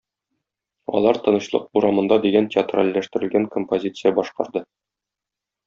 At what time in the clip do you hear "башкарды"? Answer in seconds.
4.21-4.65